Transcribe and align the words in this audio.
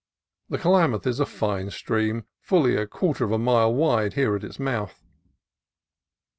The 0.49 0.57
Klamath 0.57 1.05
is 1.05 1.19
a 1.19 1.27
fine 1.27 1.69
stream, 1.69 2.25
fully 2.39 2.75
a 2.75 2.87
quarter 2.87 3.23
of 3.23 3.31
a 3.31 3.37
mile 3.37 3.71
wide 3.71 4.13
here 4.13 4.35
at 4.35 4.43
its 4.43 4.57
mouth. 4.59 5.03